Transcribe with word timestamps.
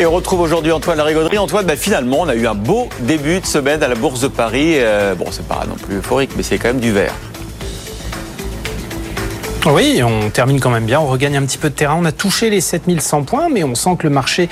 Et 0.00 0.06
on 0.06 0.12
retrouve 0.12 0.42
aujourd'hui 0.42 0.70
Antoine 0.70 0.96
Larigauderie. 0.96 1.38
Antoine, 1.38 1.66
bah, 1.66 1.74
finalement, 1.74 2.20
on 2.20 2.28
a 2.28 2.36
eu 2.36 2.46
un 2.46 2.54
beau 2.54 2.88
début 3.00 3.40
de 3.40 3.46
semaine 3.46 3.82
à 3.82 3.88
la 3.88 3.96
Bourse 3.96 4.20
de 4.20 4.28
Paris. 4.28 4.74
Euh, 4.76 5.16
bon, 5.16 5.26
c'est 5.32 5.44
pas 5.44 5.64
non 5.68 5.74
plus 5.74 5.96
euphorique, 5.96 6.30
mais 6.36 6.44
c'est 6.44 6.56
quand 6.56 6.68
même 6.68 6.78
du 6.78 6.92
vert. 6.92 7.12
Oui, 9.70 10.02
on 10.02 10.30
termine 10.30 10.60
quand 10.60 10.70
même 10.70 10.86
bien, 10.86 10.98
on 10.98 11.06
regagne 11.06 11.36
un 11.36 11.42
petit 11.42 11.58
peu 11.58 11.68
de 11.68 11.74
terrain. 11.74 11.94
On 12.00 12.06
a 12.06 12.12
touché 12.12 12.48
les 12.48 12.62
7100 12.62 13.24
points, 13.24 13.48
mais 13.52 13.64
on 13.64 13.74
sent 13.74 13.96
que 13.98 14.04
le 14.06 14.12
marché 14.12 14.48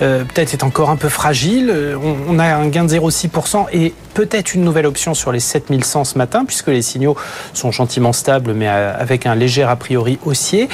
euh, 0.00 0.22
peut-être 0.22 0.52
est 0.52 0.62
encore 0.62 0.90
un 0.90 0.96
peu 0.96 1.08
fragile. 1.08 1.70
Euh, 1.74 1.96
on, 2.28 2.38
a 2.38 2.44
un 2.54 2.68
gain 2.68 2.84
de 2.84 2.94
0,6% 2.94 3.66
et 3.72 3.92
peut-être 4.14 4.54
une 4.54 4.62
nouvelle 4.62 4.86
option 4.86 5.12
sur 5.12 5.32
les 5.32 5.40
7100 5.40 6.04
ce 6.04 6.18
matin, 6.18 6.44
puisque 6.44 6.68
les 6.68 6.82
signaux 6.82 7.16
sont 7.52 7.72
gentiment 7.72 8.12
stables, 8.12 8.52
mais 8.52 8.68
euh, 8.68 8.94
avec 8.96 9.26
un 9.26 9.34
léger 9.34 9.64
a 9.64 9.74
priori 9.74 10.20
haussier. 10.24 10.68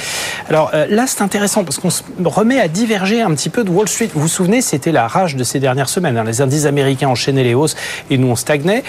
Alors 0.47 0.71
là, 0.89 1.05
c'est 1.07 1.23
intéressant 1.23 1.63
parce 1.63 1.79
qu'on 1.79 1.89
se 1.89 2.03
remet 2.23 2.59
à 2.59 2.67
diverger 2.67 3.21
un 3.21 3.33
petit 3.33 3.49
peu 3.49 3.63
de 3.63 3.71
Wall 3.71 3.89
Street. 3.89 4.09
Vous 4.13 4.21
vous 4.21 4.27
souvenez, 4.27 4.61
c'était 4.61 4.91
la 4.91 5.07
rage 5.07 5.35
de 5.35 5.43
ces 5.43 5.59
dernières 5.59 5.89
semaines. 5.89 6.17
Hein. 6.17 6.23
Les 6.23 6.41
indices 6.41 6.65
américains 6.65 7.09
enchaînaient 7.09 7.43
les 7.43 7.55
hausses 7.55 7.75
et 8.11 8.19
nous, 8.19 8.27
on 8.27 8.35
stagnait. 8.35 8.83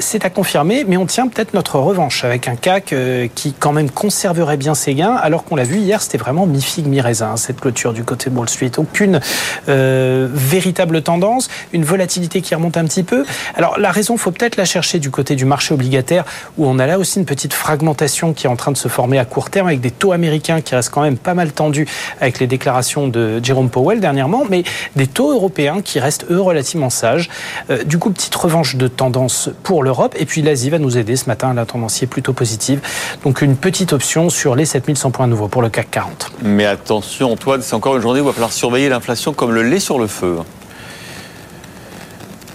c'est 0.00 0.24
à 0.24 0.30
confirmer, 0.30 0.84
mais 0.88 0.96
on 0.96 1.04
tient 1.04 1.28
peut-être 1.28 1.52
notre 1.52 1.78
revanche 1.78 2.24
avec 2.24 2.48
un 2.48 2.56
CAC 2.56 2.94
qui 3.34 3.52
quand 3.52 3.72
même 3.72 3.90
conserve 3.90 4.45
bien 4.54 4.76
ses 4.76 4.94
gains, 4.94 5.14
alors 5.14 5.42
qu'on 5.42 5.56
l'a 5.56 5.64
vu 5.64 5.78
hier, 5.78 6.00
c'était 6.00 6.18
vraiment 6.18 6.46
mi-figue, 6.46 6.86
mi-raisin, 6.86 7.36
cette 7.36 7.60
clôture 7.60 7.92
du 7.92 8.04
côté 8.04 8.30
de 8.30 8.36
Wall 8.36 8.48
Street. 8.48 8.70
Aucune 8.76 9.20
euh, 9.68 10.28
véritable 10.32 11.02
tendance, 11.02 11.48
une 11.72 11.84
volatilité 11.84 12.40
qui 12.40 12.54
remonte 12.54 12.76
un 12.76 12.84
petit 12.84 13.02
peu. 13.02 13.24
Alors 13.56 13.78
la 13.80 13.90
raison, 13.90 14.16
faut 14.16 14.30
peut-être 14.30 14.56
la 14.56 14.64
chercher 14.64 15.00
du 15.00 15.10
côté 15.10 15.34
du 15.34 15.44
marché 15.44 15.74
obligataire, 15.74 16.24
où 16.56 16.66
on 16.66 16.78
a 16.78 16.86
là 16.86 17.00
aussi 17.00 17.18
une 17.18 17.24
petite 17.24 17.54
fragmentation 17.54 18.32
qui 18.32 18.46
est 18.46 18.50
en 18.50 18.56
train 18.56 18.70
de 18.70 18.76
se 18.76 18.86
former 18.86 19.18
à 19.18 19.24
court 19.24 19.50
terme, 19.50 19.66
avec 19.66 19.80
des 19.80 19.90
taux 19.90 20.12
américains 20.12 20.60
qui 20.60 20.76
restent 20.76 20.90
quand 20.90 21.02
même 21.02 21.18
pas 21.18 21.34
mal 21.34 21.50
tendus 21.50 21.88
avec 22.20 22.38
les 22.38 22.46
déclarations 22.46 23.08
de 23.08 23.40
Jerome 23.42 23.70
Powell 23.70 23.98
dernièrement, 23.98 24.44
mais 24.48 24.62
des 24.94 25.08
taux 25.08 25.32
européens 25.32 25.80
qui 25.82 25.98
restent, 25.98 26.26
eux, 26.30 26.40
relativement 26.40 26.90
sages. 26.90 27.28
Euh, 27.70 27.82
du 27.82 27.98
coup, 27.98 28.10
petite 28.10 28.34
revanche 28.34 28.76
de 28.76 28.88
tendance 28.88 29.50
pour 29.62 29.82
l'Europe. 29.82 30.14
Et 30.18 30.26
puis 30.26 30.42
l'Asie 30.42 30.70
va 30.70 30.78
nous 30.78 30.98
aider 30.98 31.16
ce 31.16 31.26
matin, 31.26 31.54
la 31.54 31.66
tendance 31.66 32.02
est 32.02 32.06
plutôt 32.06 32.32
positive. 32.32 32.80
Donc 33.24 33.42
une 33.42 33.56
petite 33.56 33.92
option 33.92 34.28
sur 34.36 34.54
les 34.54 34.66
7100 34.66 35.12
points 35.12 35.26
nouveaux 35.26 35.48
pour 35.48 35.62
le 35.62 35.70
CAC 35.70 35.90
40. 35.90 36.32
Mais 36.42 36.66
attention 36.66 37.32
Antoine, 37.32 37.62
c'est 37.62 37.74
encore 37.74 37.96
une 37.96 38.02
journée 38.02 38.20
où 38.20 38.24
il 38.24 38.26
va 38.26 38.32
falloir 38.34 38.52
surveiller 38.52 38.90
l'inflation 38.90 39.32
comme 39.32 39.52
le 39.52 39.62
lait 39.62 39.80
sur 39.80 39.98
le 39.98 40.06
feu. 40.06 40.36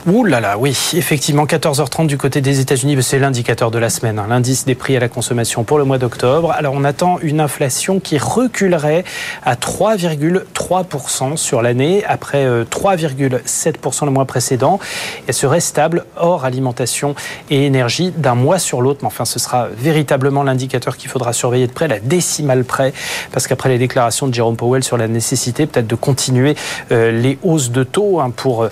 Ouh 0.08 0.26
là 0.26 0.40
là, 0.40 0.58
oui, 0.58 0.76
effectivement, 0.96 1.46
14h30 1.46 2.08
du 2.08 2.18
côté 2.18 2.42
des 2.42 2.60
États-Unis, 2.60 2.98
c'est 3.04 3.20
l'indicateur 3.20 3.70
de 3.70 3.78
la 3.78 3.92
semaine, 3.92 4.18
hein, 4.18 4.26
l'indice 4.28 4.66
des 4.66 4.74
prix 4.74 4.98
à 4.98 5.00
la 5.00 5.10
consommation 5.10 5.64
pour 5.64 5.78
le 5.78 5.84
mois 5.84 6.00
d'octobre. 6.00 6.52
Alors 6.54 6.74
on 6.76 6.84
attend 6.84 7.20
une 7.22 7.40
inflation 7.40 8.00
qui 8.00 8.18
reculerait 8.18 9.04
à 9.44 9.54
3,3% 9.54 11.38
sur 11.38 11.62
l'année, 11.62 12.04
après 12.08 12.48
3,7% 12.48 14.02
euh, 14.02 14.06
le 14.08 14.12
mois 14.12 14.26
précédent. 14.26 14.80
Elle 15.28 15.36
serait 15.36 15.60
stable 15.60 16.06
hors 16.16 16.46
alimentation 16.46 17.14
et 17.52 17.68
énergie 17.68 18.10
d'un 18.10 18.34
mois 18.34 18.58
sur 18.58 18.82
l'autre. 18.82 19.02
Mais 19.04 19.08
enfin, 19.08 19.26
ce 19.26 19.38
sera 19.38 19.68
véritablement 19.68 20.42
l'indicateur 20.42 20.98
qu'il 20.98 21.12
faudra 21.12 21.32
surveiller 21.32 21.68
de 21.68 21.74
près, 21.74 21.88
la 21.88 22.00
décimale 22.00 22.64
près, 22.64 22.92
parce 23.32 23.46
qu'après 23.46 23.70
les 23.70 23.78
déclarations 23.78 24.28
de 24.28 24.34
Jérôme 24.34 24.58
Powell 24.58 24.84
sur 24.84 24.98
la 24.98 25.08
nécessité 25.08 25.68
peut-être 25.68 25.86
de 25.86 25.96
continuer 25.96 26.56
euh, 26.92 27.12
les 27.12 27.38
hausses 27.44 27.70
de 27.70 27.84
taux 27.84 28.20
hein, 28.20 28.32
pour 28.36 28.64
euh, 28.64 28.70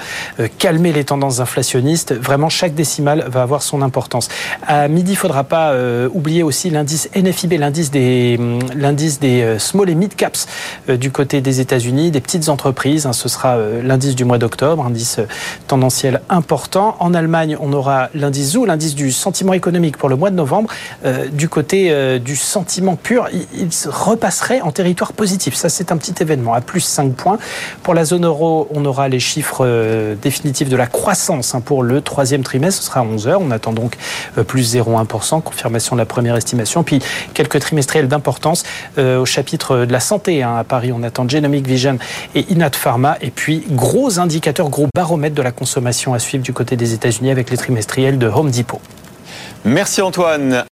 calmer 0.57 0.91
les 0.91 1.03
tendances 1.03 1.19
inflationniste, 1.28 2.14
vraiment 2.14 2.50
chaque 2.50 2.73
décimale 2.73 3.25
va 3.28 3.42
avoir 3.42 3.62
son 3.62 3.81
importance. 3.81 4.30
À 4.66 4.88
midi, 4.88 5.12
il 5.12 5.16
faudra 5.16 5.44
pas 5.44 5.72
euh, 5.72 6.09
oublier 6.14 6.44
aussi 6.44 6.70
l'indice 6.70 7.09
NFIB, 7.16 7.53
l'indice 7.53 7.92
des, 7.92 8.38
hum, 8.39 8.59
l'indice 8.75 9.20
des 9.20 9.42
euh, 9.42 9.59
small 9.59 9.90
et 9.90 9.95
mid 9.95 10.16
caps 10.16 10.47
euh, 10.90 10.97
du 10.97 11.12
côté 11.12 11.42
des 11.42 11.59
États-Unis, 11.59 12.12
des 12.12 12.22
petites 12.22 12.50
entreprises. 12.50 13.06
Hein, 13.06 13.14
ce 13.14 13.30
sera 13.30 13.58
l'indice 13.84 14.16
du 14.16 14.25
mois 14.25 14.38
d'octobre, 14.38 14.86
indice 14.86 15.20
tendanciel 15.67 16.22
important. 16.30 16.95
En 17.00 17.14
Allemagne, 17.14 17.58
on 17.59 17.73
aura 17.73 18.09
l'indice 18.14 18.52
ZOO, 18.52 18.66
l'indice 18.66 18.96
du 18.96 19.12
sentiment 19.12 19.53
économique 19.53 19.97
pour 19.97 20.09
le 20.09 20.16
mois 20.16 20.29
de 20.29 20.35
novembre. 20.35 20.69
du 21.31 21.50
côté 21.50 22.19
du 22.19 22.35
sentiment 22.35 22.96
pur, 22.96 23.28
il, 23.31 23.69
repasserait 23.88 24.62
en 24.62 24.72
territoire 24.72 25.13
positif. 25.13 25.56
Ça, 25.56 25.69
c'est 25.69 25.91
un 25.91 25.97
petit 25.97 26.13
événement 26.22 26.53
à 26.53 26.62
plus 26.62 26.81
5 26.81 27.13
points. 27.13 27.38
Pour 27.84 27.94
la 27.94 28.06
zone 28.06 28.25
euro, 28.25 28.68
on 28.72 28.85
aura 28.85 29.09
les 29.09 29.19
chiffres 29.19 30.16
définitifs 30.22 30.69
de 30.69 30.75
la 30.75 30.88
croissance 30.88 31.09
croissance 31.09 31.56
hein, 31.56 31.62
pour 31.62 31.81
le 31.81 32.02
troisième 32.02 32.44
trimestre. 32.44 32.84
Ce 32.84 32.88
sera 32.88 33.00
à 33.00 33.03
11h. 33.03 33.38
On 33.42 33.50
attend 33.50 33.74
donc 33.74 33.97
euh, 34.38 34.44
plus 34.44 34.75
0,1%, 34.75 35.42
confirmation 35.42 35.96
de 35.96 36.00
la 36.00 36.06
première 36.06 36.36
estimation. 36.36 36.84
Puis 36.84 37.02
quelques 37.34 37.59
trimestriels 37.59 38.08
d'importance 38.08 38.64
euh, 39.00 39.18
au 39.18 39.25
chapitre 39.25 39.88
de 39.88 39.92
la 39.92 40.00
santé. 40.00 40.44
Hein, 40.44 40.58
à 40.58 40.64
Paris, 40.64 40.92
on 40.94 41.02
attend 41.02 41.28
Genomic 41.28 41.66
Vision 41.66 41.97
et 42.36 42.46
Inat 42.52 42.75
Pharma. 42.75 43.18
Et 43.22 43.31
puis 43.31 43.64
gros 43.72 44.20
indicateurs, 44.20 44.70
gros 44.70 44.86
baromètres 44.94 45.34
de 45.34 45.42
la 45.42 45.52
consommation 45.52 46.14
à 46.14 46.20
suivre 46.20 46.44
du 46.44 46.53
côté 46.53 46.75
des 46.75 46.94
États-Unis 46.94 47.31
avec 47.31 47.50
les 47.50 47.58
trimestriels 47.58 48.20
de 48.20 48.28
Home 48.28 48.52
Depot. 48.52 48.80
Merci 49.66 50.03
Antoine. 50.03 50.64